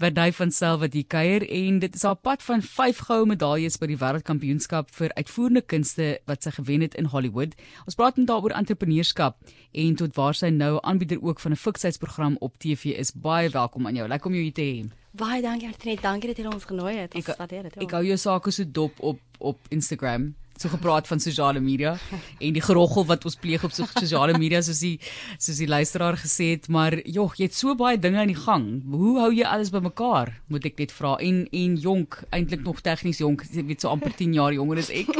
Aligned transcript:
Bernay 0.00 0.32
van 0.32 0.48
Sail 0.48 0.78
wat 0.80 0.94
hier 0.96 1.04
kuier 1.04 1.44
en 1.44 1.78
dit 1.82 1.94
is 1.94 2.06
haar 2.08 2.16
pad 2.16 2.40
van 2.42 2.62
5 2.64 3.02
goue 3.04 3.26
medaljes 3.28 3.74
by 3.76 3.90
die 3.90 3.98
wêreldkampioenskap 4.00 4.88
vir 4.96 5.12
uitvoerende 5.18 5.60
kunste 5.60 6.06
wat 6.30 6.46
sy 6.46 6.54
gewen 6.56 6.80
het 6.86 6.96
in 6.96 7.10
Hollywood. 7.12 7.52
Ons 7.84 7.98
praat 8.00 8.16
met 8.16 8.32
haar 8.32 8.40
oor 8.40 8.56
entrepreneurskap 8.56 9.36
en 9.84 9.98
tot 10.00 10.16
waar 10.16 10.38
sy 10.38 10.48
nou 10.56 10.78
aanbieder 10.80 11.20
ook 11.20 11.44
van 11.44 11.52
'n 11.52 11.60
fiksheidsprogram 11.66 12.40
op 12.40 12.56
TV 12.56 12.96
is. 12.96 13.12
Baie 13.12 13.50
welkom 13.50 13.86
aan 13.86 13.94
jou. 13.94 14.08
Lekker 14.08 14.30
om 14.30 14.34
jou 14.34 14.44
hier 14.44 14.56
te 14.56 14.64
hê. 14.64 14.88
Baie 15.12 15.42
dankie 15.42 15.68
Artnet. 15.68 16.02
Dankie 16.02 16.28
dat 16.32 16.36
jy 16.38 16.46
ons 16.46 16.64
genooi 16.64 16.96
het. 16.96 17.14
Ons 17.14 17.36
waardeer 17.36 17.62
dit. 17.62 17.76
Ek 17.76 17.90
hou 17.90 18.04
jou 18.04 18.16
sake 18.16 18.50
so 18.50 18.64
dop 18.64 18.92
op 19.00 19.20
op 19.38 19.58
Instagram 19.68 20.34
so 20.60 20.68
gepraat 20.68 21.08
van 21.08 21.20
sosiale 21.20 21.60
media 21.60 21.94
en 22.38 22.56
die 22.56 22.64
geroggel 22.64 23.06
wat 23.08 23.24
ons 23.24 23.38
pleeg 23.40 23.64
op 23.64 23.72
sosiale 23.72 24.36
media 24.38 24.60
soos 24.62 24.82
die 24.84 24.96
soos 25.38 25.60
die 25.62 25.68
luisteraar 25.70 26.18
gesê 26.20 26.50
het 26.54 26.68
maar 26.68 26.98
jog 27.08 27.38
jy 27.40 27.48
het 27.48 27.56
so 27.56 27.74
baie 27.78 27.98
dinge 27.98 28.20
aan 28.20 28.32
die 28.32 28.38
gang. 28.38 28.66
Hoe 28.92 29.16
hou 29.22 29.30
jy 29.32 29.46
alles 29.48 29.72
bymekaar 29.72 30.34
moet 30.52 30.68
ek 30.68 30.78
net 30.84 30.92
vra 30.92 31.16
en 31.24 31.46
en 31.50 31.76
jonk 31.80 32.20
eintlik 32.30 32.64
nog 32.66 32.84
tegnies 32.84 33.22
jonk 33.24 33.46
jy 33.48 33.64
weet 33.72 33.86
so 33.86 33.92
amper 33.92 34.12
10 34.16 34.36
jaar 34.36 34.52
jonger 34.56 34.84
as 34.84 34.92
ek. 34.92 35.10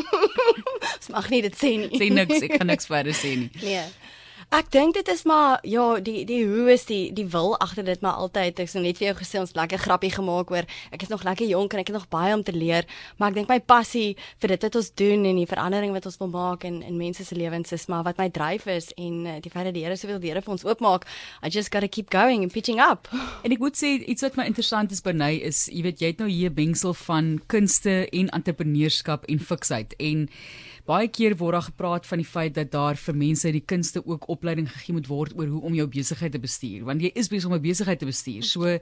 Mag 1.14 1.30
nie 1.32 1.42
dit 1.42 1.56
sê 1.58 1.74
nie. 1.80 1.90
Sê 1.98 2.10
niks 2.12 2.44
ek 2.46 2.58
kan 2.60 2.68
niks 2.70 2.86
verder 2.90 3.16
sê 3.16 3.36
nie. 3.40 3.50
Nee 3.64 3.88
Ek 4.50 4.66
dink 4.74 4.96
dit 4.96 5.06
is 5.06 5.20
maar 5.30 5.60
ja, 5.62 6.00
die 6.02 6.24
die 6.26 6.40
hoe 6.42 6.72
is 6.72 6.82
die 6.88 7.12
die 7.14 7.26
wil 7.30 7.52
agter 7.62 7.84
dit 7.86 8.00
maar 8.02 8.18
altyd. 8.18 8.58
Ek 8.64 8.70
sou 8.72 8.80
net 8.82 8.98
vir 8.98 9.12
jou 9.12 9.18
gesê 9.20 9.38
ons 9.38 9.52
lekker 9.54 9.78
grappie 9.78 10.10
gemaak 10.10 10.48
oor 10.50 10.66
ek 10.90 11.04
is 11.04 11.10
nog 11.12 11.22
lekker 11.22 11.46
jonk 11.46 11.76
en 11.76 11.82
ek 11.84 11.92
het 11.92 11.94
nog 11.94 12.08
baie 12.10 12.34
om 12.34 12.42
te 12.42 12.50
leer, 12.50 12.88
maar 13.14 13.30
ek 13.30 13.36
dink 13.36 13.52
my 13.52 13.60
passie 13.62 14.16
vir 14.42 14.56
dit 14.56 14.64
wat 14.66 14.78
ons 14.80 14.88
doen 14.98 15.28
en 15.30 15.38
die 15.38 15.46
verandering 15.46 15.94
wat 15.94 16.08
ons 16.10 16.18
wil 16.18 16.32
maak 16.34 16.66
in 16.66 16.80
in 16.82 16.98
mense 16.98 17.22
se 17.28 17.38
lewens 17.38 17.70
is 17.76 17.86
maar 17.86 18.02
wat 18.08 18.18
my 18.18 18.26
dryf 18.26 18.66
is 18.66 18.90
en 18.98 19.20
uh, 19.22 19.36
die 19.38 19.52
feit 19.54 19.68
dat 19.68 19.76
die 19.76 19.84
Here 19.86 19.94
soveel 19.96 20.18
deure 20.18 20.42
vir 20.42 20.52
ons 20.56 20.66
oopmaak. 20.66 21.06
I 21.46 21.48
just 21.48 21.70
got 21.70 21.86
to 21.86 21.88
keep 21.88 22.10
going 22.10 22.42
and 22.42 22.50
pitching 22.52 22.82
up. 22.82 23.06
En 23.46 23.54
ek 23.54 23.62
moet 23.62 23.78
sê 23.78 23.92
iets 24.02 24.26
wat 24.26 24.34
my 24.34 24.48
interessant 24.50 24.90
is 24.90 25.00
by 25.00 25.14
my 25.14 25.30
is, 25.46 25.68
jy 25.70 25.84
weet 25.86 26.02
jy 26.02 26.10
het 26.10 26.18
nou 26.18 26.28
hier 26.28 26.50
'n 26.50 26.58
bengsel 26.58 26.94
van 27.06 27.38
kunste 27.46 28.10
en 28.10 28.34
entrepreneurskap 28.34 29.30
en 29.30 29.38
fiksheid 29.38 29.94
en 30.02 30.26
baie 30.86 31.08
keer 31.08 31.36
word 31.36 31.52
daar 31.52 31.62
gepraat 31.62 32.06
van 32.06 32.18
die 32.18 32.26
feit 32.26 32.54
dat 32.54 32.70
daar 32.70 32.96
vir 32.96 33.14
mense 33.14 33.52
die 33.52 33.64
kunste 33.64 34.02
ook 34.06 34.28
opleiding 34.28 34.68
gegee 34.70 34.94
moet 34.94 35.06
word 35.06 35.36
oor 35.38 35.46
hoe 35.46 35.62
om 35.62 35.74
jou 35.74 35.86
besigheid 35.86 36.32
te 36.32 36.38
bestuur 36.38 36.84
want 36.84 37.02
jy 37.02 37.10
is 37.14 37.28
besig 37.28 37.48
om 37.50 37.54
'n 37.54 37.62
besigheid 37.62 37.98
te 37.98 38.06
bestuur. 38.06 38.42
So 38.42 38.78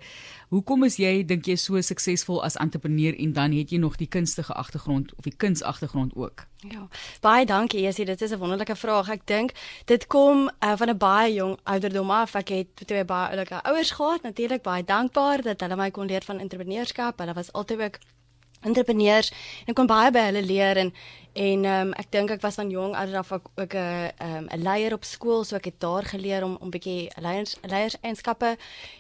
hoekom 0.48 0.84
is 0.84 0.96
jy 0.96 1.24
dink 1.24 1.46
jy 1.46 1.56
so 1.56 1.80
suksesvol 1.80 2.44
as 2.44 2.56
entrepreneur 2.56 3.14
en 3.18 3.32
dan 3.32 3.52
het 3.52 3.70
jy 3.70 3.78
nog 3.78 3.96
die 3.96 4.08
kunstige 4.08 4.52
agtergrond 4.52 5.14
of 5.16 5.24
die 5.24 5.36
kunsagtergrond 5.36 6.14
ook? 6.14 6.46
Ja. 6.66 6.88
Baie 7.20 7.46
dankie. 7.46 7.86
Sê 7.92 8.04
dit 8.04 8.22
is 8.22 8.30
'n 8.30 8.38
wonderlike 8.38 8.76
vraag. 8.76 9.08
Ek 9.08 9.26
dink 9.26 9.52
dit 9.84 10.06
kom 10.06 10.50
uh, 10.60 10.76
van 10.76 10.88
'n 10.90 10.98
baie 10.98 11.34
jong 11.34 11.58
ouderdom 11.64 12.10
af. 12.10 12.34
Ek 12.34 12.48
het 12.48 12.68
twee 12.86 13.04
baie 13.04 13.30
oulike 13.30 13.62
ouers 13.62 13.90
gehad. 13.90 14.22
Natuurlik 14.22 14.62
baie 14.62 14.84
dankbaar 14.84 15.42
dat 15.42 15.60
hulle 15.60 15.76
my 15.76 15.90
kon 15.90 16.06
leer 16.06 16.22
van 16.24 16.38
entrepreneurskap. 16.38 17.18
Hulle 17.18 17.34
was 17.34 17.52
altyd 17.52 17.80
ook 17.80 17.98
entrepreneurs 18.60 19.32
en 19.66 19.74
kon 19.74 19.86
baie 19.86 20.10
by 20.10 20.24
hulle 20.30 20.42
leer 20.42 20.76
en 20.76 20.92
En 21.38 21.64
ehm 21.64 21.86
um, 21.86 21.90
ek 21.94 22.08
dink 22.10 22.32
ek 22.34 22.40
was 22.42 22.56
van 22.58 22.70
jong 22.70 22.96
oud 22.98 23.12
af 23.14 23.28
ook 23.32 23.74
'n 23.74 24.10
ehm 24.18 24.46
'n 24.50 24.62
leier 24.62 24.92
op 24.92 25.04
skool, 25.04 25.44
so 25.44 25.56
ek 25.56 25.64
het 25.64 25.80
daar 25.80 26.02
geleer 26.04 26.44
om 26.44 26.56
om 26.60 26.70
bietjie 26.70 27.10
leiers 27.20 27.56
leierseienskappe 27.62 28.56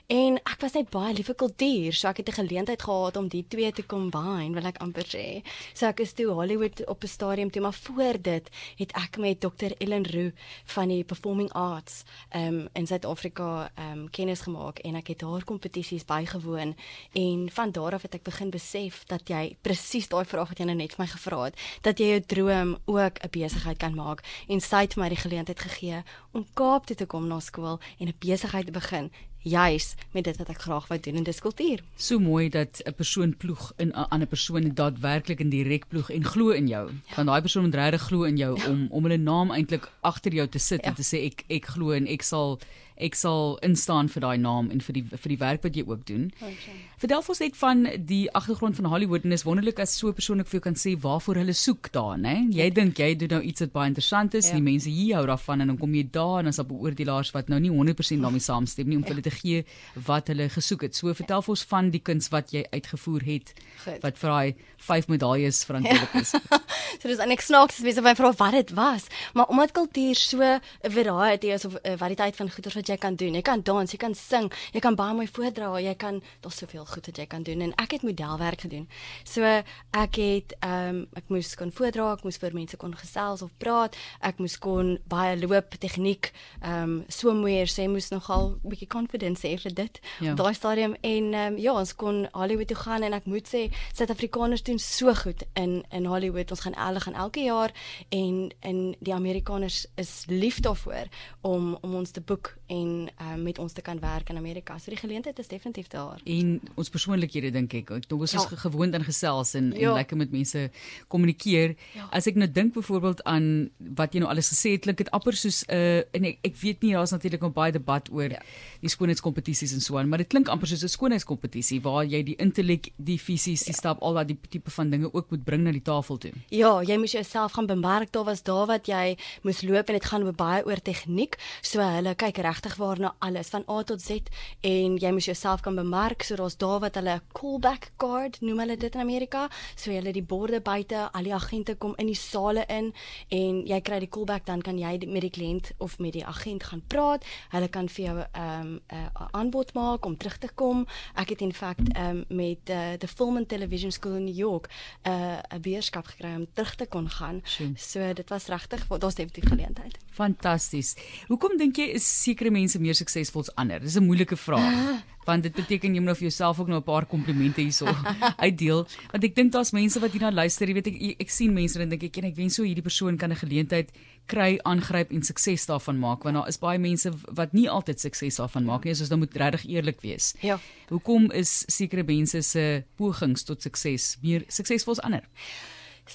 en 0.06 0.36
ek 0.36 0.60
was 0.60 0.72
net 0.72 0.90
baie 0.90 1.14
lief 1.14 1.26
vir 1.26 1.34
kultuur, 1.34 1.92
so 1.92 2.08
ek 2.08 2.16
het 2.16 2.28
'n 2.28 2.32
geleentheid 2.32 2.82
gehad 2.82 3.16
om 3.16 3.28
die 3.28 3.44
twee 3.48 3.72
te 3.72 3.86
combine, 3.86 4.54
wil 4.54 4.66
ek 4.66 4.78
amper 4.78 5.02
sê. 5.02 5.42
So 5.74 5.86
ek 5.86 6.00
is 6.00 6.12
toe 6.12 6.26
Hollywood 6.26 6.86
op 6.86 7.02
'n 7.02 7.06
stadium 7.06 7.50
toe, 7.50 7.62
maar 7.62 7.72
voor 7.72 8.22
dit 8.22 8.48
het 8.76 8.92
ek 8.92 9.18
met 9.18 9.40
Dr. 9.40 9.72
Ellen 9.78 10.06
Roo 10.10 10.30
van 10.64 10.88
die 10.88 11.04
Performing 11.04 11.52
Arts 11.52 12.04
ehm 12.30 12.54
um, 12.54 12.68
in 12.72 12.86
Suid-Afrika 12.86 13.70
ehm 13.74 13.98
um, 13.98 14.10
kennis 14.10 14.40
gemaak 14.40 14.78
en 14.78 14.94
ek 14.94 15.06
het 15.08 15.20
haar 15.20 15.44
kompetisies 15.44 16.04
bygewoon 16.04 16.76
en 17.12 17.50
van 17.50 17.70
daar 17.72 17.94
af 17.94 18.02
het 18.02 18.14
ek 18.14 18.22
begin 18.22 18.50
besef 18.50 19.04
dat 19.06 19.28
jy 19.28 19.56
presies 19.60 20.08
daai 20.08 20.24
vraag 20.24 20.48
wat 20.48 20.58
jy 20.58 20.64
nou 20.64 20.76
net 20.76 20.94
vir 20.94 21.04
my 21.04 21.10
gevra 21.10 21.42
het, 21.42 21.56
dat 21.82 21.98
jy 21.98 22.26
droom 22.28 22.76
ook 22.84 23.16
'n 23.18 23.30
besigheid 23.30 23.76
kan 23.76 23.94
maak. 23.94 24.20
En 24.48 24.60
sy 24.60 24.80
het 24.80 24.96
my 24.96 25.08
die 25.08 25.24
geleentheid 25.24 25.60
gegee 25.60 26.02
om 26.32 26.46
Kaap 26.54 26.86
toe 26.86 26.96
te 26.96 27.06
kom 27.06 27.26
na 27.26 27.40
skool 27.40 27.80
en 27.98 28.06
'n 28.06 28.16
besigheid 28.18 28.66
te 28.66 28.72
begin 28.72 29.12
juis 29.42 29.94
met 30.12 30.24
dit 30.24 30.36
wat 30.36 30.48
ek 30.48 30.60
graag 30.60 30.88
wou 30.88 30.98
doen 31.00 31.20
in 31.20 31.26
dis 31.26 31.40
kultuur. 31.40 31.82
So 31.96 32.18
mooi 32.18 32.48
dat 32.48 32.82
'n 32.84 32.94
persoon 32.94 33.36
ploeg 33.36 33.72
in 33.76 33.88
'n 33.88 34.08
ander 34.10 34.28
persoon 34.28 34.74
daadwerklik 34.74 35.40
in 35.40 35.50
direk 35.50 35.88
ploeg 35.88 36.10
en 36.10 36.24
glo 36.24 36.50
in 36.50 36.68
jou. 36.68 36.90
Ja. 37.06 37.14
Want 37.14 37.28
daai 37.28 37.40
persoon 37.40 37.62
moet 37.62 37.74
regtig 37.74 38.02
glo 38.02 38.22
in 38.22 38.36
jou 38.36 38.58
ja. 38.58 38.68
om 38.70 38.86
om 38.90 39.02
hulle 39.02 39.18
naam 39.18 39.50
eintlik 39.50 39.90
agter 40.00 40.32
jou 40.32 40.48
te 40.48 40.58
sit 40.58 40.82
ja. 40.82 40.88
en 40.88 40.94
te 40.94 41.02
sê 41.02 41.24
ek 41.24 41.44
ek 41.48 41.66
glo 41.66 41.92
en 41.92 42.06
ek 42.06 42.22
sal 42.22 42.58
ek 42.98 43.14
sal 43.14 43.56
instaan 43.66 44.10
vir 44.10 44.24
daai 44.24 44.38
naam 44.42 44.70
en 44.74 44.82
vir 44.82 44.98
die 44.98 45.04
vir 45.10 45.32
die 45.32 45.38
werk 45.40 45.64
wat 45.66 45.76
jy 45.78 45.84
ook 45.86 46.04
doen. 46.08 46.28
Okay. 46.40 46.76
Vertel 46.98 47.22
ons 47.22 47.42
net 47.42 47.56
van 47.60 47.84
die 48.08 48.24
agtergrond 48.34 48.74
van 48.78 48.88
Hollywood 48.90 49.26
en 49.26 49.34
is 49.36 49.44
wonderlik 49.46 49.78
as 49.82 49.94
so 49.94 50.08
'n 50.08 50.18
persoon 50.18 50.40
ek 50.40 50.48
vir 50.48 50.58
jou 50.58 50.64
kan 50.66 50.74
sê 50.74 50.96
waarvoor 50.98 51.36
hulle 51.42 51.54
soek 51.54 51.92
daar, 51.92 52.18
né? 52.18 52.50
Jy 52.50 52.68
ja. 52.68 52.74
dink 52.74 52.98
jy 52.98 53.14
doen 53.14 53.38
nou 53.38 53.42
iets 53.42 53.60
wat 53.60 53.72
baie 53.72 53.88
interessant 53.88 54.34
is, 54.34 54.48
ja. 54.48 54.54
die 54.54 54.62
mense 54.62 54.90
hier 54.90 55.16
hou 55.16 55.26
daarvan 55.26 55.60
en 55.60 55.66
dan 55.68 55.78
kom 55.78 55.94
jy 55.94 56.08
daar 56.10 56.38
en 56.38 56.44
dan 56.44 56.54
is 56.54 56.56
daar 56.56 56.66
beoordelaars 56.66 57.30
wat 57.30 57.48
nou 57.48 57.60
nie 57.60 57.70
100% 57.70 58.20
daarmee 58.20 58.40
saamstem 58.40 58.88
nie 58.88 58.96
om 58.96 59.04
ja. 59.04 59.08
hulle 59.10 59.22
te 59.28 59.34
gee 59.36 59.64
wat 60.08 60.32
hulle 60.32 60.48
gesoek 60.52 60.86
het. 60.88 60.96
So 60.96 61.12
vertel 61.14 61.44
ons 61.46 61.64
van 61.70 61.90
die 61.94 62.02
kuns 62.04 62.30
wat 62.34 62.52
jy 62.56 62.64
uitgevoer 62.72 63.24
het 63.28 63.52
Goed. 63.84 64.02
wat 64.02 64.18
vir 64.18 64.34
daai 64.34 64.54
5 64.88 65.08
medaljes 65.12 65.62
verantwoordelik 65.68 66.14
is. 66.22 66.32
Ja. 66.32 66.60
so 66.98 67.08
dis 67.10 67.20
eintlik 67.22 67.44
snaaks 67.44 67.78
as 67.78 67.86
mense 67.86 68.02
my 68.04 68.14
vra 68.18 68.32
wat 68.38 68.56
dit 68.56 68.72
was, 68.76 69.08
maar 69.34 69.50
omdat 69.52 69.74
kultuur 69.76 70.18
so 70.18 70.42
'n 70.42 70.60
variety 70.90 71.52
is 71.52 71.64
of 71.64 71.76
'n 71.82 71.98
variëteit 71.98 72.36
van 72.36 72.50
goeders 72.50 72.74
wat 72.74 72.88
jy 72.88 72.96
kan 72.96 73.14
doen. 73.14 73.34
Jy 73.34 73.42
kan 73.42 73.62
dans, 73.62 73.90
jy 73.90 73.98
kan 73.98 74.14
sing, 74.14 74.52
jy 74.72 74.80
kan 74.80 74.94
baie 74.94 75.14
mooi 75.14 75.28
voordra, 75.28 75.80
jy 75.80 75.94
kan 75.94 76.22
daar's 76.40 76.56
soveel 76.56 76.86
goed 76.86 77.06
wat 77.06 77.16
jy 77.16 77.26
kan 77.26 77.42
doen 77.42 77.60
en 77.60 77.72
ek 77.76 77.90
het 77.90 78.02
modelwerk 78.02 78.60
gedoen. 78.60 78.88
So 79.24 79.42
ek 79.90 80.16
het 80.16 80.54
ehm 80.60 80.88
um, 80.88 81.06
ek 81.14 81.28
moes 81.28 81.54
kon 81.54 81.72
voordra, 81.72 82.12
ek 82.12 82.24
moes 82.24 82.38
vir 82.38 82.54
mense 82.54 82.76
kon 82.76 82.94
gesels 82.96 83.42
of 83.42 83.50
praat, 83.58 83.96
ek 84.20 84.38
moes 84.38 84.58
kon 84.58 84.98
baie 85.08 85.36
loop 85.36 85.78
tegniek 85.78 86.32
ehm 86.62 86.82
um, 86.82 87.04
swemweer 87.08 87.66
sê 87.66 87.88
moes 87.88 88.10
nogal 88.10 88.58
'n 88.64 88.70
bietjie 88.70 88.88
confidence 89.18 89.46
hê 89.46 89.58
vir 89.58 89.74
dit. 89.74 90.00
Ja. 90.20 90.34
Daai 90.34 90.54
stadium 90.54 90.94
en 91.02 91.32
ehm 91.34 91.52
um, 91.52 91.58
ja, 91.58 91.72
ons 91.72 91.94
kon 91.94 92.26
Hollywood 92.32 92.68
toe 92.68 92.76
gaan 92.76 93.02
en 93.02 93.12
ek 93.12 93.26
moet 93.26 93.46
sê 93.48 93.68
Suid-Afrikaners 93.94 94.62
doen 94.62 94.78
so 94.78 95.14
goed 95.14 95.44
in 95.54 95.84
in 95.92 96.06
Hollywood. 96.06 96.50
Ons 96.50 96.60
gaan 96.60 96.74
elke 96.74 97.00
gaan 97.06 97.14
elke 97.14 97.40
jaar 97.40 97.72
en 98.10 98.50
en 98.60 98.94
die 99.00 99.14
Amerikaners 99.14 99.86
is 99.96 100.24
lief 100.28 100.60
daarvoor 100.60 101.08
om 101.42 101.76
om 101.82 101.94
ons 101.94 102.10
te 102.10 102.20
boek 102.20 102.54
en 102.68 103.08
um, 103.20 103.42
met 103.42 103.58
ons 103.58 103.72
te 103.72 103.82
kan 103.82 103.98
werk 104.00 104.28
in 104.30 104.36
Amerika. 104.36 104.78
So 104.78 104.90
die 104.90 105.00
geleentheid 105.00 105.38
is 105.38 105.48
definitief 105.48 105.88
daar. 105.88 106.20
En 106.24 106.60
ons 106.74 106.90
persoonlikhede 106.90 107.50
dink 107.50 107.74
ek, 107.74 107.90
ek 107.90 108.08
dink 108.08 108.20
ons 108.20 108.34
is 108.34 108.44
ja. 108.44 108.60
gewoond 108.64 108.94
aan 108.94 109.04
gesels 109.06 109.54
en, 109.54 109.72
ja. 109.72 109.90
en 109.90 110.00
lekker 110.00 110.16
met 110.16 110.30
mense 110.30 110.70
kommunikeer. 111.08 111.76
Ja. 111.94 112.08
As 112.12 112.26
ek 112.26 112.36
nou 112.36 112.50
dink 112.50 112.74
byvoorbeeld 112.74 113.22
aan 113.24 113.70
wat 113.96 114.14
jy 114.14 114.22
nou 114.22 114.30
alles 114.30 114.50
gesê 114.52 114.76
het, 114.76 114.84
klink 114.84 115.00
dit 115.00 115.10
amper 115.16 115.36
soos 115.36 115.64
'n 115.68 115.74
uh, 115.74 116.02
en 116.12 116.24
ek, 116.28 116.38
ek 116.44 116.56
weet 116.60 116.82
nie 116.82 116.92
daar's 116.92 117.14
natuurlik 117.14 117.42
'n 117.42 117.52
baie 117.52 117.72
debat 117.72 118.08
oor 118.12 118.30
ja. 118.30 118.42
die 118.80 118.90
skoonheidskompetisies 119.16 119.72
en 119.72 119.80
so 119.80 119.96
aan, 119.98 120.08
maar 120.08 120.18
dit 120.18 120.28
klink 120.28 120.48
amper 120.48 120.68
soos 120.68 120.84
'n 120.84 120.88
skoonheidskompetisie 120.88 121.80
waar 121.82 122.04
jy 122.04 122.22
die 122.22 122.36
intellek, 122.36 122.92
die 122.96 123.18
fisies, 123.18 123.64
die 123.64 123.72
ja. 123.72 123.78
stap 123.78 124.02
al 124.02 124.14
daai 124.14 124.36
tipe 124.50 124.70
van 124.70 124.90
dinge 124.90 125.12
ook 125.12 125.30
moet 125.30 125.44
bring 125.44 125.62
na 125.62 125.72
die 125.72 125.82
tafel 125.82 126.18
toe. 126.18 126.32
Ja, 126.50 126.82
jy 126.82 126.98
moet 126.98 127.10
jouself 127.10 127.52
gaan 127.52 127.66
bemerk. 127.66 128.12
Daar 128.12 128.24
was 128.24 128.42
daar 128.42 128.66
wat 128.66 128.86
jy 128.86 129.16
moes 129.42 129.62
loop 129.62 129.88
en 129.88 129.94
dit 129.94 130.04
gaan 130.04 130.34
baie 130.36 130.64
oor 130.66 130.80
tegniek. 130.82 131.36
So 131.62 131.80
hulle 131.80 132.14
kyk 132.14 132.36
reg 132.36 132.58
regtig 132.58 132.76
waar 132.76 132.98
na 132.98 133.14
alles 133.18 133.48
van 133.48 133.62
A 133.68 133.82
tot 133.82 134.02
Z 134.02 134.20
en 134.60 134.96
jy 134.98 135.10
moet 135.12 135.24
jouself 135.24 135.60
kan 135.60 135.74
bemark 135.74 136.22
so 136.22 136.36
daar's 136.36 136.56
daar 136.56 136.80
wat 136.80 136.94
hulle 136.94 137.14
'n 137.14 137.22
callback 137.32 137.90
card 137.96 138.40
noem 138.40 138.58
hulle 138.58 138.76
dit 138.76 138.94
in 138.94 139.00
Amerika 139.00 139.48
so 139.76 139.90
lê 139.90 140.12
die 140.12 140.22
borde 140.22 140.60
buite 140.60 141.08
al 141.12 141.22
die 141.22 141.34
agente 141.34 141.74
kom 141.74 141.94
in 141.96 142.06
die 142.06 142.14
sale 142.14 142.64
in 142.68 142.92
en 143.28 143.66
jy 143.66 143.80
kry 143.80 143.98
die 143.98 144.08
callback 144.08 144.46
dan 144.46 144.62
kan 144.62 144.78
jy 144.78 145.06
met 145.06 145.20
die 145.20 145.30
kliënt 145.30 145.72
of 145.78 145.98
met 145.98 146.12
die 146.12 146.26
agent 146.26 146.62
gaan 146.62 146.82
praat 146.86 147.24
hulle 147.50 147.68
kan 147.68 147.88
vir 147.88 148.04
jou 148.04 148.18
'n 148.18 148.26
um, 148.40 148.80
'n 149.04 149.28
aanbod 149.30 149.74
maak 149.74 150.04
om 150.04 150.16
terug 150.16 150.38
te 150.38 150.48
kom 150.54 150.86
ek 151.14 151.28
het 151.28 151.40
in 151.40 151.52
feite 151.52 151.82
um, 151.98 152.24
met 152.28 152.70
uh, 152.70 152.92
the 152.98 153.08
film 153.08 153.36
and 153.36 153.48
television 153.48 153.92
school 153.92 154.14
in 154.14 154.24
New 154.24 154.36
York 154.36 154.70
uh, 155.06 155.38
'n 155.54 155.60
beerskap 155.60 156.06
gekry 156.06 156.34
om 156.34 156.46
terug 156.52 156.74
te 156.74 156.86
kon 156.86 157.08
gaan 157.08 157.40
Schoen. 157.44 157.74
so 157.76 158.12
dit 158.12 158.28
was 158.28 158.46
regtig 158.46 158.86
daar's 158.86 159.14
definitief 159.14 159.48
geleentheid 159.48 159.98
fantasties 160.10 160.96
hoekom 161.28 161.56
dink 161.56 161.76
jy 161.76 161.84
is 161.94 162.22
seker 162.22 162.38
sekere 162.38 162.54
mense 162.54 162.78
meer 162.78 162.94
suksesvol 162.94 163.42
as 163.42 163.54
ander? 163.58 163.80
Dis 163.80 163.96
'n 163.98 164.06
moeilike 164.06 164.36
vraag. 164.36 165.02
Want 165.28 165.44
dit 165.44 165.52
beteken 165.52 165.92
jy 165.92 166.00
moet 166.00 166.10
nou 166.12 166.16
vir 166.16 166.28
jouself 166.30 166.60
ook 166.62 166.70
nou 166.72 166.80
'n 166.80 166.86
paar 166.86 167.06
komplimente 167.06 167.60
hierso 167.60 167.86
uitdeel. 168.46 168.86
Want 169.12 169.24
ek 169.24 169.34
dink 169.36 169.52
daar's 169.52 169.72
mense 169.76 170.00
wat 170.00 170.12
hierna 170.16 170.30
luister, 170.32 170.68
jy 170.68 170.74
weet 170.74 170.88
ek 170.88 171.20
ek 171.20 171.30
sien 171.30 171.52
mense 171.52 171.80
en 171.80 171.88
dink 171.92 172.02
ek 172.08 172.16
en 172.18 172.30
ek 172.30 172.36
wens 172.36 172.56
so 172.56 172.64
hierdie 172.64 172.82
persoon 172.82 173.18
kan 173.20 173.30
'n 173.30 173.36
geleentheid 173.36 173.92
kry, 174.26 174.58
aangryp 174.64 175.12
en 175.12 175.22
sukses 175.22 175.66
daarvan 175.66 175.98
maak 175.98 176.24
want 176.24 176.36
daar 176.36 176.48
is 176.48 176.58
baie 176.58 176.78
mense 176.78 177.12
wat 177.32 177.52
nie 177.52 177.68
altyd 177.68 178.00
sukses 178.00 178.36
daarvan 178.36 178.64
maak 178.64 178.84
nie. 178.84 178.92
Ons 178.92 179.10
moet 179.10 179.34
regtig 179.34 179.66
eerlik 179.68 180.00
wees. 180.00 180.34
Ja. 180.40 180.58
Hoekom 180.88 181.30
is 181.32 181.64
sekere 181.68 182.04
mense 182.04 182.42
se 182.42 182.84
pogings 182.96 183.44
tot 183.44 183.62
sukses 183.62 184.16
meer 184.22 184.44
suksesvol 184.48 184.92
as 184.92 185.00
ander? 185.00 185.24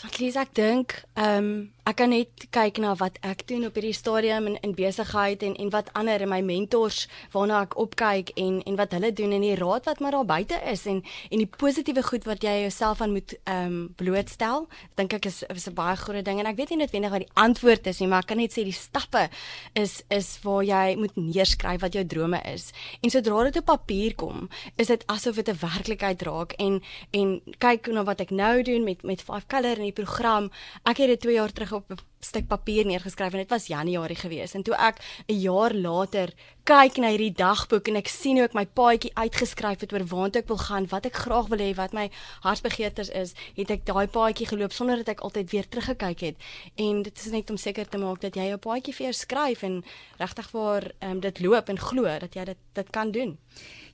Want 0.02 0.18
Lisa, 0.18 0.42
ek 0.42 0.56
dink, 0.58 0.94
ehm 1.14 1.38
um, 1.38 1.54
ek 1.84 1.98
kan 2.00 2.14
net 2.14 2.46
kyk 2.56 2.78
na 2.80 2.94
wat 2.96 3.18
ek 3.28 3.42
doen 3.50 3.66
op 3.68 3.76
hierdie 3.76 3.96
stadium 3.96 4.46
in 4.48 4.54
in 4.64 4.72
besigheid 4.72 5.42
en 5.44 5.52
en 5.60 5.70
wat 5.74 5.90
ander 6.00 6.22
en 6.24 6.30
my 6.32 6.40
mentors 6.40 7.02
waarna 7.34 7.58
ek 7.66 7.76
opkyk 7.84 8.32
en 8.40 8.62
en 8.64 8.78
wat 8.80 8.96
hulle 8.96 9.10
doen 9.12 9.36
en 9.36 9.44
die 9.44 9.58
raad 9.60 9.90
wat 9.90 10.00
maar 10.00 10.16
daar 10.16 10.30
buite 10.30 10.62
is 10.72 10.86
en 10.88 11.02
en 11.04 11.44
die 11.44 11.50
positiewe 11.60 12.04
goed 12.08 12.24
wat 12.30 12.46
jy 12.48 12.54
jouself 12.62 13.02
aan 13.04 13.12
moet 13.12 13.36
ehm 13.44 13.66
um, 13.68 13.76
blootstel. 14.00 14.70
Dink 14.96 15.14
ek 15.20 15.28
is 15.28 15.44
is 15.52 15.68
'n 15.68 15.76
baie 15.76 15.98
groot 16.00 16.26
ding 16.26 16.40
en 16.40 16.48
ek 16.48 16.58
weet 16.58 16.72
nie 16.72 16.80
noodwendig 16.82 17.12
wat 17.12 17.26
die 17.26 17.36
antwoord 17.36 17.88
is 17.88 18.00
nie, 18.00 18.08
maar 18.08 18.24
ek 18.24 18.32
kan 18.32 18.38
net 18.38 18.56
sê 18.56 18.64
die 18.64 18.80
stappe 18.80 19.30
is 19.76 20.02
is 20.10 20.40
waar 20.44 20.64
jy 20.64 20.96
moet 20.96 21.16
neerskryf 21.16 21.82
wat 21.82 21.94
jou 21.94 22.06
drome 22.06 22.42
is. 22.48 22.72
En 23.04 23.10
sodra 23.10 23.44
dit 23.44 23.58
op 23.58 23.66
papier 23.66 24.16
kom, 24.16 24.50
is 24.78 24.88
dit 24.88 25.04
asof 25.08 25.36
dit 25.36 25.50
'n 25.50 25.60
werklikheid 25.60 26.22
raak 26.22 26.54
en 26.58 26.82
en 27.12 27.42
kyk 27.60 27.88
na 27.88 28.04
wat 28.04 28.22
ek 28.22 28.32
nou 28.32 28.64
doen 28.64 28.84
met 28.84 29.04
met 29.04 29.22
Five 29.22 29.48
Color 29.48 29.83
in 29.84 29.92
die 29.92 30.00
program. 30.04 30.50
Ek 30.88 31.04
het 31.04 31.12
dit 31.14 31.22
2 31.28 31.36
jaar 31.36 31.52
terug 31.52 31.74
op 31.80 31.92
'n 31.92 32.00
stuk 32.24 32.48
papier 32.48 32.86
neergeskryf 32.86 33.34
en 33.34 33.44
dit 33.44 33.50
was 33.50 33.68
Januarie 33.68 34.16
gewees. 34.16 34.54
En 34.56 34.64
toe 34.64 34.76
ek 34.76 35.02
'n 35.28 35.40
jaar 35.40 35.74
later 35.74 36.34
kyk 36.64 36.98
na 36.98 37.10
hierdie 37.12 37.36
dagboek 37.36 37.88
en 37.88 37.96
ek 37.96 38.08
sien 38.08 38.38
hoe 38.38 38.46
ek 38.46 38.54
my 38.54 38.66
paadjie 38.66 39.12
uitgeskryf 39.14 39.82
het 39.82 39.94
oor 39.94 40.06
waartoe 40.08 40.42
ek 40.42 40.48
wil 40.48 40.58
gaan, 40.58 40.88
wat 40.88 41.06
ek 41.06 41.16
graag 41.16 41.48
wil 41.48 41.60
hê, 41.60 41.76
wat 41.76 41.94
my 41.94 42.10
hartsbegeertes 42.42 43.10
is, 43.10 43.34
het 43.56 43.72
ek 43.72 43.86
daai 43.86 44.08
paadjie 44.08 44.48
geloop 44.48 44.72
sonder 44.72 44.98
dat 44.98 45.10
ek 45.10 45.22
altyd 45.22 45.52
weer 45.52 45.68
teruggekyk 45.70 46.20
het. 46.20 46.36
En 46.76 47.02
dit 47.02 47.26
is 47.26 47.32
net 47.32 47.50
om 47.50 47.58
seker 47.58 47.90
te 47.90 47.98
maak 47.98 48.22
dat 48.22 48.36
jy 48.36 48.48
jou 48.48 48.58
paadjie 48.58 48.94
vir 48.94 49.04
jou 49.04 49.14
skryf 49.14 49.64
en 49.64 49.84
regtig 50.18 50.52
waar 50.52 50.92
um, 51.02 51.20
dit 51.20 51.40
loop 51.40 51.70
en 51.70 51.78
glo 51.80 52.04
dat 52.04 52.34
jy 52.34 52.44
dit 52.46 52.58
dit 52.74 52.90
kan 52.90 53.12
doen. 53.12 53.38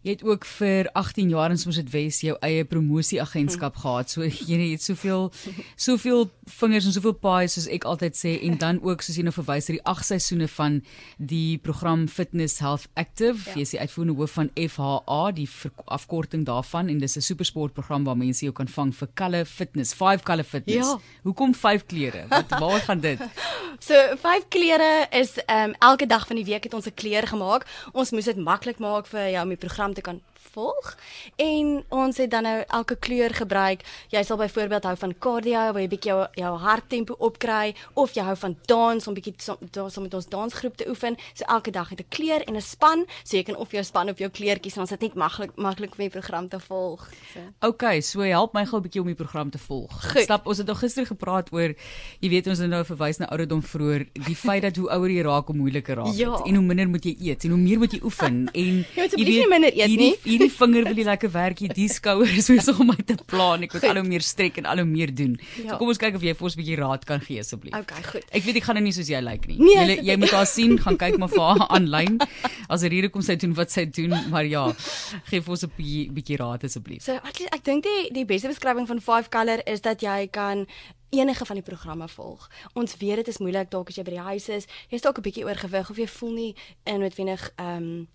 Jy 0.01 0.13
het 0.15 0.21
ook 0.23 0.45
vir 0.47 0.87
18 0.95 1.29
jaar 1.29 1.51
in 1.51 1.57
Somerset 1.59 1.89
West 1.91 2.21
jou 2.23 2.37
eie 2.45 2.63
promosieagentskap 2.63 3.75
hm. 3.75 3.81
gehad. 3.81 4.09
So 4.09 4.23
jy 4.49 4.59
het 4.71 4.83
soveel 4.83 5.27
soveel 5.75 6.29
vingers 6.59 6.87
en 6.87 6.95
soveel 6.95 7.15
paai 7.19 7.49
soos 7.51 7.67
ek 7.67 7.83
altyd 7.83 8.15
sê 8.15 8.37
en 8.47 8.55
dan 8.61 8.79
ook 8.83 9.03
soos 9.03 9.19
jy 9.19 9.25
nou 9.27 9.33
verwys 9.35 9.67
na 9.67 9.75
die 9.75 9.83
8 9.91 10.07
seisoene 10.07 10.47
van 10.55 10.79
die 11.17 11.57
program 11.59 12.07
Fitness 12.07 12.61
Health 12.63 12.87
Active. 12.95 13.43
Ja. 13.49 13.57
Jy 13.59 13.67
is 13.67 13.75
die 13.75 13.81
uitvoerende 13.83 14.15
hoof 14.15 14.37
van 14.39 14.51
FHA, 14.55 15.19
die 15.35 15.49
afkorting 15.85 16.47
daarvan 16.47 16.87
en 16.87 17.03
dis 17.03 17.17
'n 17.17 17.25
supersportprogram 17.29 18.07
waar 18.07 18.17
mense 18.17 18.45
jou 18.45 18.53
kan 18.55 18.67
vang 18.67 18.95
vir 18.95 19.09
Kalle 19.13 19.45
Fitness, 19.45 19.93
5 19.93 20.23
Kalle 20.23 20.43
Fitness. 20.43 20.87
Ja. 20.87 20.99
Hoekom 21.23 21.53
5 21.53 21.85
klere? 21.85 22.25
Wat 22.29 22.49
waar 22.59 22.79
gaan 22.79 22.99
dit? 22.99 23.19
So 23.79 23.95
5 23.95 24.47
klere 24.49 25.07
is 25.11 25.37
ehm 25.45 25.69
um, 25.69 25.75
elke 25.79 26.05
dag 26.05 26.27
van 26.27 26.35
die 26.35 26.45
week 26.45 26.63
het 26.63 26.73
ons 26.73 26.85
'n 26.85 26.93
kleur 26.93 27.27
gemaak. 27.27 27.65
Ons 27.91 28.11
moes 28.11 28.25
dit 28.25 28.37
maklik 28.37 28.79
maak 28.79 29.07
vir 29.07 29.29
jou 29.31 29.43
om 29.43 29.49
die 29.49 29.57
program 29.57 29.88
program 29.89 29.93
te 29.93 30.01
kan 30.01 30.28
volg 30.51 30.97
en 31.35 31.83
ons 31.89 32.17
het 32.17 32.31
dan 32.31 32.43
nou 32.43 32.63
elke 32.67 32.95
kleur 32.95 33.33
gebruik. 33.33 33.83
Jy 34.13 34.23
sal 34.23 34.37
byvoorbeeld 34.37 34.83
hou 34.83 34.95
van 34.97 35.15
cardio 35.19 35.65
waar 35.73 35.81
jy 35.81 35.87
bietjie 35.91 36.11
jou 36.11 36.25
jou 36.39 36.53
harttempo 36.57 37.15
opkry 37.19 37.75
of 37.93 38.15
jy 38.17 38.23
hou 38.23 38.35
van 38.43 38.55
dans 38.71 39.07
om 39.07 39.17
bietjie 39.17 39.35
daar 39.71 39.91
so 39.91 40.01
met 40.01 40.13
ons 40.13 40.29
dansgroep 40.29 40.77
te 40.79 40.87
oefen. 40.89 41.17
So 41.33 41.45
elke 41.47 41.71
dag 41.71 41.89
het 41.89 41.99
'n 41.99 42.09
kleur 42.09 42.41
en 42.47 42.55
'n 42.55 42.61
span, 42.61 43.05
so 43.23 43.37
jy 43.37 43.43
kan 43.43 43.55
of 43.55 43.71
jou 43.71 43.83
span 43.83 44.09
of 44.09 44.17
jou 44.17 44.29
kleurtjies 44.29 44.75
en 44.75 44.81
ons 44.81 44.89
het 44.89 45.01
net 45.01 45.13
maklik 45.13 45.55
maklik 45.55 45.91
om 45.91 45.97
die 45.97 46.09
program 46.09 46.47
te 46.49 46.59
volg. 46.59 47.09
So. 47.33 47.39
Okay, 47.67 48.01
so 48.01 48.21
help 48.21 48.53
my 48.53 48.65
gou 48.65 48.77
'n 48.79 48.83
bietjie 48.83 49.01
om 49.01 49.07
die 49.07 49.15
program 49.15 49.49
te 49.49 49.57
volg. 49.57 50.11
Goed. 50.11 50.23
Stap, 50.23 50.47
ons 50.47 50.57
het 50.57 50.67
nog 50.67 50.79
gister 50.79 51.05
gepraat 51.05 51.51
oor 51.51 51.75
jy 52.19 52.29
weet 52.29 52.47
ons 52.47 52.59
het 52.59 52.69
nou 52.69 52.83
verwys 52.85 53.17
na 53.17 53.27
ouderdom 53.33 53.61
vroeër, 53.63 54.05
die 54.13 54.35
feit 54.35 54.61
dat 54.61 54.75
hoe 54.75 54.89
ouer 54.89 55.09
jy 55.09 55.23
raak, 55.25 55.47
hoe 55.47 55.55
moeiliker 55.55 55.95
raak 55.95 56.11
dit 56.11 56.19
ja. 56.19 56.41
en 56.45 56.55
hoe 56.55 56.65
minder 56.65 56.89
moet 56.89 57.05
jy 57.05 57.15
eet 57.29 57.43
en 57.43 57.55
hoe 57.55 57.59
meer 57.59 57.81
moet 57.81 57.95
jy 57.95 58.01
oefen 58.03 58.49
en 58.53 58.85
jy 59.19 59.25
weet 59.25 59.49
minder 59.51 59.73
eet 59.73 59.95
nie. 59.99 60.15
Hierdie 60.29 60.51
vinger 60.53 60.87
wil 60.89 60.99
jy 61.01 61.05
lekker 61.07 61.31
werk 61.33 61.63
hier, 61.63 61.73
die 61.73 61.87
skouer 61.89 62.29
is 62.41 62.49
besig 62.51 62.79
om 62.79 62.91
my 62.91 62.97
te 63.01 63.17
plan. 63.29 63.63
Ek 63.65 63.73
moet 63.73 63.87
al 63.89 64.01
hoe 64.01 64.07
meer 64.07 64.25
strek 64.25 64.59
en 64.61 64.69
al 64.69 64.83
hoe 64.83 64.87
meer 64.89 65.13
doen. 65.15 65.35
Ja. 65.57 65.71
So 65.71 65.79
kom 65.81 65.89
ons 65.93 66.01
kyk 66.01 66.19
of 66.19 66.25
jy 66.25 66.35
vir 66.37 66.49
ons 66.49 66.55
'n 66.55 66.61
bietjie 66.61 66.77
raad 66.79 67.05
kan 67.09 67.23
gee 67.25 67.39
asseblief. 67.39 67.73
Okay, 67.73 68.03
goed. 68.03 68.25
Ek 68.31 68.43
weet 68.45 68.61
ek 68.61 68.63
gaan 68.69 68.75
nou 68.75 68.83
nie 68.83 68.93
soos 68.93 69.09
jy 69.09 69.21
lyk 69.21 69.45
like 69.45 69.47
nie. 69.47 69.57
Nee, 69.57 69.97
jy 69.97 70.11
jy 70.11 70.17
moet 70.21 70.35
haar 70.37 70.45
sien, 70.45 70.77
gaan 70.77 70.97
kyk 70.97 71.17
maar 71.17 71.33
vir 71.33 71.45
haar 71.49 71.65
aanlyn. 71.69 72.19
As 72.69 72.83
er 72.83 72.91
hier 72.91 73.09
kom 73.09 73.21
sy 73.21 73.35
doen 73.35 73.55
wat 73.55 73.71
sy 73.71 73.85
doen, 73.85 74.13
maar 74.29 74.45
ja, 74.45 74.69
gee 75.29 75.41
vir 75.41 75.51
ons 75.51 75.63
'n 75.65 75.71
bietjie 76.13 76.37
raad 76.37 76.63
asseblief. 76.63 77.03
So 77.03 77.15
ek 77.15 77.49
ek 77.51 77.63
dink 77.63 77.83
die 77.83 78.09
die 78.13 78.25
beste 78.25 78.47
beskrywing 78.47 78.87
van 78.87 79.01
Five 79.01 79.29
Color 79.29 79.65
is 79.65 79.81
dat 79.81 80.01
jy 80.01 80.27
kan 80.27 80.67
enige 81.09 81.45
van 81.45 81.55
die 81.55 81.65
programme 81.65 82.07
volg. 82.07 82.49
Ons 82.73 82.97
weet 82.97 83.15
dit 83.15 83.27
is 83.27 83.37
moeilik 83.37 83.71
dalk 83.71 83.89
as 83.89 83.97
jy 83.97 84.03
by 84.03 84.11
die 84.11 84.27
huis 84.29 84.49
is, 84.49 84.67
jy's 84.89 85.01
dalk 85.01 85.17
'n 85.17 85.25
bietjie 85.25 85.45
oorgewig 85.45 85.89
of 85.89 85.97
jy 85.97 86.07
voel 86.07 86.33
nie 86.33 86.55
in 86.85 86.99
noodwendig 86.99 87.51
ehm 87.57 87.77
um, 87.77 88.07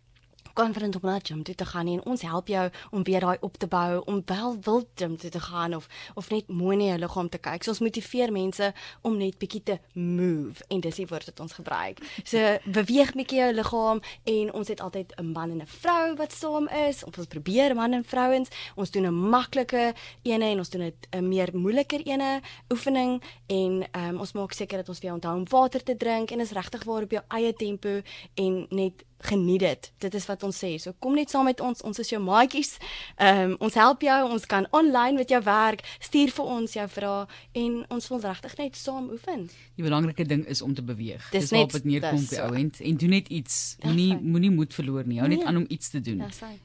confident 0.54 0.96
om 0.96 1.08
na 1.10 1.18
gym 1.22 1.42
toe 1.42 1.54
te 1.54 1.64
gaan 1.64 1.84
nie 1.84 1.96
en 1.98 2.04
ons 2.04 2.22
help 2.22 2.48
jou 2.48 2.64
om 2.90 3.02
weer 3.02 3.20
daai 3.20 3.36
op 3.40 3.56
te 3.56 3.66
bou 3.66 4.02
om 4.10 4.22
wel 4.26 4.56
wil 4.64 4.82
gym 4.94 5.16
toe 5.16 5.30
te 5.30 5.40
gaan 5.40 5.74
of 5.74 5.88
of 6.14 6.30
net 6.30 6.48
mooi 6.48 6.76
na 6.76 6.84
jou 6.84 6.98
liggaam 6.98 7.28
te 7.28 7.38
kyk. 7.38 7.64
So 7.64 7.74
ons 7.74 7.82
motiveer 7.84 8.32
mense 8.32 8.72
om 9.02 9.16
net 9.18 9.38
bietjie 9.38 9.62
te 9.62 9.78
move 9.92 10.64
en 10.68 10.80
dis 10.80 11.00
die 11.02 11.06
woord 11.10 11.30
wat 11.30 11.40
ons 11.40 11.56
gebruik. 11.58 12.02
So 12.24 12.58
beweeg 12.64 13.14
bietjie 13.18 13.40
jou 13.42 13.52
liggaam 13.52 14.02
en 14.24 14.52
ons 14.52 14.68
het 14.68 14.80
altyd 14.80 15.14
'n 15.18 15.32
man 15.32 15.50
en 15.50 15.62
'n 15.62 15.66
vrou 15.66 16.14
wat 16.16 16.32
saam 16.32 16.68
is. 16.68 17.04
Ons 17.04 17.26
probeer 17.26 17.74
man 17.74 17.92
en 17.92 18.04
vrouens. 18.04 18.48
Ons 18.76 18.90
doen 18.90 19.06
'n 19.06 19.28
maklike 19.30 19.94
ene 20.22 20.44
en 20.44 20.58
ons 20.58 20.70
doen 20.70 20.92
'n 21.10 21.28
meer 21.28 21.50
moeiliker 21.52 22.00
ene 22.06 22.40
oefening 22.70 23.22
en 23.46 23.84
um, 23.92 24.18
ons 24.18 24.32
maak 24.32 24.52
seker 24.52 24.78
dat 24.78 24.88
ons 24.88 25.00
weer 25.00 25.12
onthou 25.12 25.34
om 25.36 25.48
water 25.48 25.82
te 25.82 25.96
drink 25.96 26.30
en 26.30 26.40
is 26.40 26.50
regtig 26.50 26.84
waar 26.84 27.02
op 27.02 27.10
jou 27.10 27.22
eie 27.28 27.52
tempo 27.52 28.00
en 28.34 28.66
net 28.70 29.04
geniet 29.18 29.60
dit. 29.60 29.92
Dit 29.98 30.14
is 30.14 30.26
wat 30.26 30.42
ons 30.42 30.58
sê. 30.64 30.74
So 30.78 30.92
kom 30.98 31.14
net 31.14 31.30
saam 31.30 31.44
met 31.44 31.60
ons. 31.60 31.82
Ons 31.82 31.98
is 31.98 32.08
jou 32.08 32.20
maatjies. 32.22 32.76
Ehm 33.16 33.50
um, 33.50 33.56
ons 33.58 33.74
help 33.74 34.02
jou. 34.02 34.18
Ons 34.30 34.46
kan 34.46 34.66
online 34.70 35.18
met 35.18 35.28
jou 35.28 35.42
werk. 35.42 35.84
Stuur 35.98 36.30
vir 36.36 36.44
ons 36.44 36.72
jou 36.72 36.88
vrae 36.88 37.26
en 37.52 37.80
ons 37.88 38.08
wil 38.08 38.20
regtig 38.20 38.56
net 38.58 38.76
saam 38.76 39.10
oefen. 39.10 39.48
Die 39.76 39.84
belangrike 39.84 40.24
ding 40.24 40.46
is 40.46 40.62
om 40.62 40.74
te 40.74 40.82
beweeg. 40.82 41.30
Dis, 41.30 41.48
dis 41.48 41.72
wat 41.72 41.84
neerkom 41.84 42.26
by 42.30 42.42
ou 42.46 42.52
en 42.54 42.72
en 42.78 42.96
doen 42.96 43.16
net 43.18 43.28
iets. 43.28 43.76
Moenie 43.84 44.12
moenie 44.20 44.50
moed 44.50 44.74
verloor 44.74 45.06
nie. 45.06 45.20
Hou 45.22 45.28
net 45.28 45.38
nee. 45.38 45.48
aan 45.48 45.62
om 45.62 45.66
iets 45.68 45.90
te 45.90 46.00
doen. 46.00 46.22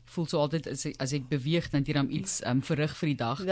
Voel 0.10 0.28
so 0.28 0.40
altyd 0.42 0.68
as 0.72 0.86
ek, 0.90 0.96
as 1.04 1.14
ek 1.14 1.28
beweeg 1.30 1.70
dan 1.70 1.86
jy 1.86 1.94
dan 1.94 2.10
iets 2.10 2.40
um, 2.50 2.64
verrig 2.66 2.96
vir 2.98 3.12
die 3.12 3.20
dag. 3.20 3.44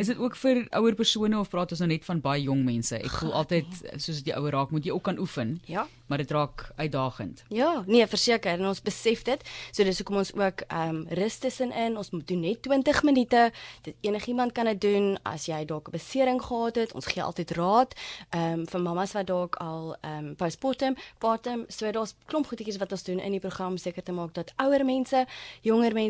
Is 0.00 0.08
dit 0.12 0.18
ook 0.18 0.36
vir 0.40 0.62
ouer 0.78 0.96
persone 0.96 1.38
of 1.38 1.50
praat 1.52 1.74
ons 1.74 1.82
nou 1.84 1.90
net 1.90 2.06
van 2.08 2.22
baie 2.24 2.46
jong 2.46 2.64
mense? 2.64 2.96
Ek 2.96 3.18
voel 3.20 3.34
altyd 3.42 3.82
soos 4.00 4.22
die 4.24 4.34
ouer 4.36 4.56
raak 4.56 4.72
moet 4.72 4.88
jy 4.88 4.94
ook 4.96 5.04
kan 5.10 5.20
oefen. 5.20 5.58
Ja. 5.68 5.84
Maar 6.06 6.22
dit 6.22 6.30
raak 6.30 6.68
uitdagend. 6.76 7.42
Ja, 7.50 7.82
nee, 7.86 8.06
verseker 8.06 8.54
en 8.54 8.68
ons 8.70 8.80
besef 8.82 9.24
dit. 9.26 9.42
So 9.74 9.84
dis 9.84 9.98
hoekom 10.00 10.20
ons 10.22 10.32
ook 10.32 10.64
ehm 10.68 11.02
um, 11.02 11.02
rus 11.18 11.38
tussenin. 11.42 11.98
Ons 11.98 12.12
moet 12.14 12.26
doen 12.28 12.40
net 12.40 12.62
20 12.62 13.02
minute. 13.02 13.50
Dit 13.82 13.94
enigiemand 14.06 14.52
kan 14.52 14.70
dit 14.70 14.80
doen 14.80 15.16
as 15.22 15.48
jy 15.50 15.64
dalk 15.66 15.88
'n 15.88 15.96
besering 15.98 16.40
gehad 16.42 16.76
het. 16.76 16.94
Ons 16.94 17.06
gee 17.06 17.22
altyd 17.22 17.50
raad 17.58 17.94
ehm 18.30 18.60
um, 18.60 18.66
vir 18.66 18.80
mammas 18.80 19.12
wat 19.12 19.26
dalk 19.26 19.56
al 19.56 19.96
ehm 20.00 20.24
um, 20.24 20.34
postpartum, 20.36 20.96
partum, 21.18 21.64
so 21.68 21.90
daar's 21.90 22.14
klomp 22.26 22.46
goedjies 22.46 22.78
wat 22.78 22.92
ons 22.92 23.02
doen 23.02 23.18
in 23.18 23.32
die 23.32 23.40
program 23.40 23.76
seker 23.76 24.02
te 24.02 24.12
maak 24.12 24.34
dat 24.34 24.52
ouer 24.56 24.84
mense, 24.84 25.26
jonger 25.62 25.92
mense 25.92 26.05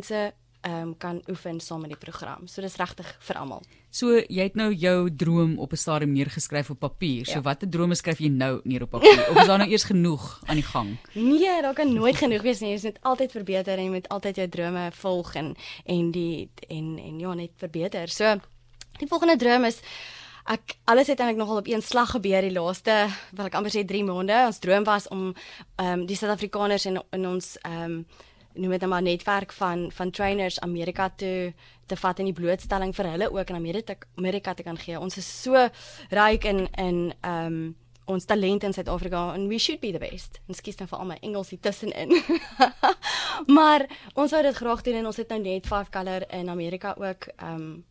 ehm 0.67 0.83
um, 0.83 0.97
kan 0.99 1.23
oefen 1.31 1.61
saam 1.61 1.81
met 1.81 1.91
die 1.91 1.99
program. 1.99 2.47
So 2.47 2.61
dis 2.61 2.77
regtig 2.77 3.07
vir 3.21 3.37
almal. 3.39 3.63
So 3.91 4.17
jy 4.19 4.49
het 4.49 4.57
nou 4.59 4.73
jou 4.75 5.11
droom 5.15 5.59
op 5.59 5.73
'n 5.73 5.77
stadium 5.77 6.13
neergeskryf 6.13 6.71
op 6.71 6.79
papier. 6.79 7.25
So 7.25 7.39
ja. 7.39 7.41
watter 7.41 7.69
drome 7.69 7.95
skryf 7.95 8.19
jy 8.19 8.29
nou 8.29 8.61
neer 8.65 8.83
op 8.83 8.91
papier? 8.91 9.31
of 9.31 9.41
is 9.41 9.47
daar 9.47 9.59
nou 9.59 9.71
eers 9.71 9.85
genoeg 9.85 10.41
aan 10.47 10.57
die 10.57 10.65
gang? 10.65 10.97
Nee, 11.15 11.63
daar 11.63 11.75
kan 11.75 11.93
nooit 11.93 12.17
genoeg 12.17 12.43
wees 12.43 12.61
nie. 12.61 12.71
Jy 12.71 12.81
moet 12.83 12.99
altyd 13.03 13.33
verbeter 13.33 13.79
en 13.79 13.85
jy 13.85 13.91
moet 13.91 14.09
altyd 14.09 14.37
jou 14.37 14.49
drome 14.49 14.91
volg 14.93 15.35
en 15.35 15.57
en 15.85 16.11
die 16.11 16.51
en 16.69 16.99
en 16.99 17.19
ja, 17.19 17.35
net 17.35 17.51
verbeter. 17.57 18.09
So 18.09 18.37
die 18.99 19.09
volgende 19.09 19.37
droom 19.37 19.65
is 19.65 19.81
Ek 20.47 20.77
alles 20.85 21.09
het 21.11 21.19
eintlik 21.19 21.41
nogal 21.41 21.57
op 21.57 21.67
een 21.67 21.83
slag 21.83 22.11
gebeur 22.11 22.41
die 22.43 22.53
laaste, 22.55 23.09
wil 23.35 23.49
ek 23.49 23.55
amper 23.59 23.73
sê 23.75 23.83
3 23.85 24.05
maande. 24.07 24.45
Ons 24.47 24.59
droom 24.63 24.85
was 24.85 25.09
om 25.09 25.35
ehm 25.77 25.93
um, 25.93 26.07
die 26.07 26.17
Suid-Afrikaners 26.17 26.87
in 26.87 27.03
in 27.11 27.27
ons 27.27 27.57
ehm 27.63 27.83
um, 27.83 28.07
noem 28.57 28.71
dit 28.71 28.81
nou 28.81 28.91
maar 28.91 29.03
netwerk 29.03 29.53
van 29.53 29.91
van 29.93 30.11
trainers 30.11 30.61
Amerika 30.61 31.11
toe 31.17 31.55
te 31.87 31.97
vat 31.97 32.19
in 32.19 32.31
die 32.31 32.37
blootstelling 32.37 32.95
vir 32.95 33.11
hulle 33.11 33.31
ook 33.33 33.49
in 33.49 33.59
Amerika 33.59 33.97
Amerika 34.17 34.55
te 34.55 34.63
kan 34.63 34.79
gee. 34.79 35.01
Ons 35.01 35.17
is 35.17 35.43
so 35.43 35.69
ryk 36.11 36.45
in 36.45 36.69
in 36.75 37.13
ehm 37.21 37.47
um, 37.47 37.75
ons 38.07 38.25
talent 38.25 38.63
in 38.63 38.73
Suid-Afrika 38.73 39.33
and 39.35 39.49
we 39.49 39.59
should 39.59 39.81
be 39.81 39.93
the 39.93 39.99
best. 39.99 40.41
Ons 40.49 40.63
kies 40.63 40.79
nou 40.79 40.87
vir 40.91 40.99
al 40.99 41.09
my 41.11 41.17
Engels 41.27 41.51
hier 41.51 41.61
tussenin. 41.63 42.15
maar 43.59 43.87
ons 44.15 44.33
wou 44.35 44.43
dit 44.47 44.59
graag 44.61 44.85
doen 44.87 45.01
en 45.01 45.11
ons 45.11 45.21
het 45.21 45.35
nou 45.35 45.41
net 45.43 45.67
Five 45.67 45.91
Color 45.95 46.27
in 46.31 46.51
Amerika 46.53 46.95
ook 46.99 47.31
ehm 47.37 47.55
um, 47.55 47.85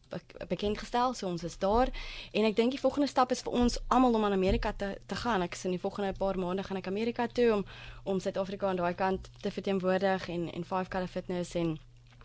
bekend 0.47 0.77
gestel. 0.79 1.13
So 1.13 1.27
ons 1.27 1.43
is 1.43 1.57
daar 1.59 1.89
en 2.31 2.45
ek 2.47 2.55
dink 2.55 2.71
die 2.71 2.79
volgende 2.79 3.09
stap 3.11 3.33
is 3.35 3.43
vir 3.43 3.57
ons 3.59 3.75
almal 3.91 4.15
om 4.15 4.23
aan 4.23 4.37
Amerika 4.37 4.71
te 4.71 4.93
te 5.05 5.15
gaan. 5.19 5.43
Ek 5.43 5.57
sien 5.59 5.75
die 5.75 5.81
volgende 5.81 6.13
paar 6.15 6.39
maande 6.39 6.63
gaan 6.63 6.79
ek 6.79 6.87
Amerika 6.87 7.27
toe 7.27 7.51
om 7.57 7.65
om 8.03 8.21
Suid-Afrika 8.23 8.69
aan 8.69 8.79
daai 8.79 8.95
kant 8.95 9.27
te 9.41 9.51
verteenwoordig 9.51 10.29
en 10.29 10.47
en 10.53 10.63
Five 10.63 10.89
Color 10.89 11.11
Fitness 11.11 11.55
en 11.59 11.75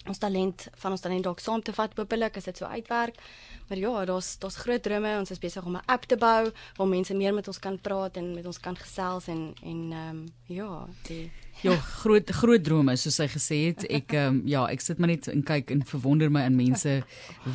ons 0.07 0.19
talent 0.19 0.69
van 0.83 0.91
ons 0.91 1.01
talent 1.01 1.25
dalk 1.25 1.41
saam 1.41 1.63
te 1.63 1.73
vat 1.73 1.97
hopelik 1.97 2.37
as 2.37 2.45
dit 2.45 2.57
so 2.57 2.65
uitwerk. 2.65 3.19
Maar 3.69 3.79
ja, 3.79 4.05
daar's 4.05 4.39
daar's 4.39 4.57
groot 4.57 4.83
drome. 4.83 5.19
Ons 5.19 5.31
is 5.31 5.39
besig 5.39 5.65
om 5.65 5.77
'n 5.77 5.87
app 5.87 6.05
te 6.05 6.17
bou 6.17 6.51
waar 6.77 6.89
mense 6.89 7.15
meer 7.15 7.35
met 7.35 7.47
ons 7.47 7.59
kan 7.59 7.79
praat 7.81 8.17
en 8.17 8.35
met 8.35 8.47
ons 8.47 8.61
kan 8.61 8.77
gesels 8.77 9.29
en 9.29 9.55
en 9.63 9.93
ehm 9.93 10.09
um, 10.09 10.27
ja, 10.47 10.87
die 11.03 11.31
Ja, 11.63 11.77
groot 11.77 12.31
groot 12.31 12.63
drome 12.65 12.97
soos 12.97 13.19
hy 13.21 13.27
gesê 13.29 13.59
het. 13.69 13.85
Ek 13.91 14.15
ehm 14.17 14.41
um, 14.41 14.43
ja, 14.49 14.65
ek 14.73 14.81
sit 14.81 14.99
maar 14.99 15.11
net 15.13 15.29
en 15.29 15.43
kyk 15.45 15.71
en 15.75 15.83
verwonder 15.85 16.31
my 16.33 16.47
aan 16.49 16.57
mense 16.57 16.95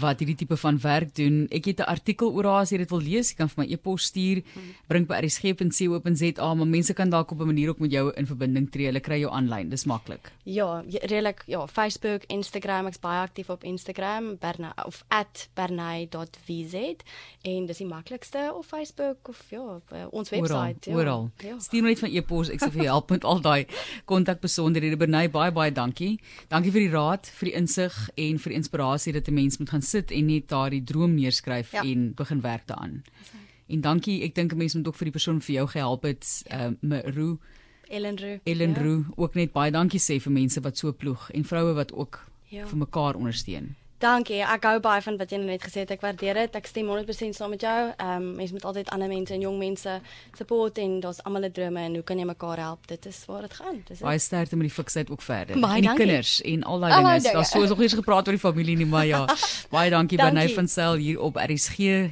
wat 0.02 0.22
hierdie 0.22 0.38
tipe 0.44 0.58
van 0.62 0.78
werk 0.84 1.16
doen. 1.18 1.48
Ek 1.50 1.66
het 1.66 1.80
'n 1.80 1.90
artikel 1.90 2.30
oor 2.32 2.46
haar 2.46 2.62
as 2.62 2.72
jy 2.72 2.78
dit 2.78 2.90
wil 2.90 3.02
lees, 3.02 3.32
jy 3.32 3.38
kan 3.38 3.50
vir 3.50 3.64
my 3.64 3.72
e-pos 3.74 4.04
stuur. 4.12 4.44
Bring 4.88 5.08
by 5.08 5.20
rsg.co.za, 5.26 6.54
maar 6.54 6.68
mense 6.68 6.94
kan 6.94 7.10
dalk 7.10 7.32
op 7.32 7.42
'n 7.42 7.48
manier 7.48 7.70
ook 7.70 7.80
met 7.80 7.92
jou 7.92 8.12
in 8.16 8.28
verbinding 8.28 8.72
tree. 8.72 8.86
Hulle 8.86 9.00
kry 9.00 9.20
jou 9.20 9.32
aanlyn. 9.32 9.70
Dis 9.70 9.86
maklik. 9.86 10.32
Ja, 10.44 10.84
redelik 10.88 11.44
ja, 11.48 11.68
Facebook, 11.68 12.24
Instagram, 12.28 12.88
ek's 12.88 13.00
baie 13.00 13.22
aktief 13.22 13.50
op 13.50 13.64
Instagram, 13.64 14.38
berna 14.38 14.74
of 14.86 15.04
@bernay.vz 15.54 16.96
en 17.42 17.66
dis 17.66 17.78
die 17.78 17.88
maklikste 17.88 18.52
of 18.54 18.66
Facebook 18.66 19.28
of 19.28 19.42
ja, 19.50 19.82
ons 20.12 20.30
webwerf 20.30 20.86
ja. 20.86 20.96
Oral. 20.96 21.32
Ja. 21.44 21.60
Stuur 21.60 21.82
net 21.82 22.00
van 22.00 22.10
e-pos, 22.10 22.50
ek 22.50 22.60
sal 22.60 22.72
vir 22.72 22.84
jou 22.84 22.92
help 22.92 23.10
met 23.10 23.24
al 23.24 23.42
daai 23.42 23.66
kontakbesonderhede. 24.06 24.98
Bernay, 24.98 25.30
baie 25.30 25.52
baie 25.52 25.72
dankie. 25.72 26.20
Dankie 26.48 26.72
vir 26.72 26.82
die 26.82 26.94
raad, 26.94 27.28
vir 27.40 27.50
die 27.50 27.56
insig 27.56 28.10
en 28.16 28.40
vir 28.40 28.50
die 28.50 28.58
inspirasie 28.58 29.14
dat 29.14 29.28
'n 29.28 29.34
mens 29.34 29.58
moet 29.58 29.70
gaan 29.70 29.82
sit 29.82 30.12
en 30.12 30.26
net 30.26 30.50
daardie 30.50 30.84
droom 30.84 31.16
neerskryf 31.16 31.72
ja. 31.72 31.82
en 31.84 32.14
begin 32.14 32.42
werk 32.42 32.68
daaraan. 32.68 33.04
En 33.68 33.82
dankie, 33.82 34.24
ek 34.24 34.36
dink 34.36 34.54
'n 34.54 34.58
mens 34.58 34.76
moet 34.76 34.88
ook 34.88 34.96
vir 34.96 35.06
die 35.06 35.18
persoon 35.18 35.42
vir 35.42 35.56
jou 35.56 35.68
gehelp 35.68 36.04
het, 36.04 36.44
ehm 36.48 36.72
uh, 36.72 36.78
Meru 36.82 37.38
Ellen 37.88 38.18
Roo. 38.18 38.40
Ellen 38.44 38.74
ja. 38.74 38.82
Roo 38.82 39.04
ook 39.16 39.34
net 39.34 39.52
baie 39.52 39.72
dankie 39.72 40.00
sê 40.00 40.20
vir 40.22 40.34
mense 40.34 40.62
wat 40.62 40.78
so 40.78 40.94
ploeg 40.94 41.30
en 41.32 41.46
vroue 41.46 41.74
wat 41.78 41.94
ook 41.94 42.20
ja. 42.50 42.66
vir 42.68 42.78
mekaar 42.78 43.16
ondersteun. 43.16 43.76
Dankie. 44.04 44.42
Ek 44.44 44.66
hou 44.68 44.80
baie 44.84 45.00
van 45.02 45.16
wat 45.18 45.32
jy 45.32 45.38
net 45.40 45.64
gesê 45.64 45.86
het. 45.86 45.92
Ek 45.96 46.02
waardeer 46.04 46.36
dit. 46.42 46.56
Ek 46.60 46.68
stem 46.68 46.90
100% 46.92 47.38
saam 47.38 47.54
met 47.56 47.64
jou. 47.64 47.78
Ehm 47.96 48.16
um, 48.18 48.26
mense 48.36 48.54
moet 48.54 48.66
altyd 48.68 48.90
ander 48.92 49.08
mense 49.08 49.34
en 49.34 49.46
jong 49.46 49.56
mense 49.58 49.94
support 50.36 50.78
en 50.84 51.00
daar's 51.00 51.22
almal 51.24 51.48
'n 51.48 51.52
drome 51.52 51.80
en 51.80 51.94
hoe 51.94 52.04
kan 52.04 52.20
jy 52.20 52.26
mekaar 52.26 52.60
help? 52.60 52.88
Dit 52.88 53.06
is 53.06 53.24
waar 53.26 53.42
dit 53.42 53.54
gaan. 53.54 53.84
Dis 53.88 54.00
baie 54.00 54.20
sterkte 54.20 54.56
met 54.56 54.68
die 54.68 54.76
fiksheid 54.76 55.10
ook 55.10 55.22
verder. 55.22 55.60
Baie 55.60 55.76
en 55.76 55.82
die 55.82 55.88
dankie. 55.88 56.06
kinders 56.06 56.42
en 56.42 56.64
al 56.64 56.80
daai 56.80 56.94
dinge. 56.94 57.34
Daar's 57.34 57.50
so 57.50 57.66
nog 57.66 57.78
nie 57.78 57.90
gepraat 57.90 58.28
oor 58.28 58.34
die 58.34 58.40
familie 58.40 58.76
nie, 58.76 58.86
maar 58.86 59.06
ja. 59.06 59.26
baie 59.76 59.90
dankie, 59.90 60.18
dankie. 60.18 60.18
Bernay 60.18 60.54
van 60.54 60.68
Sail 60.68 60.94
hier 60.94 61.20
op 61.20 61.36
RSG. 61.36 62.04